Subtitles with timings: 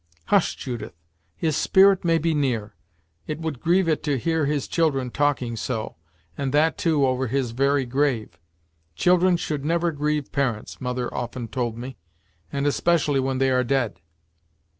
[0.33, 0.95] "Hush, Judith!
[1.35, 2.73] His spirit may be near;
[3.27, 5.95] it would grieve it to hear his children talking so,
[6.35, 8.39] and that, too, over his very grave.
[8.95, 11.97] Children should never grieve parents, mother often told me,
[12.51, 14.01] and especially when they are dead!"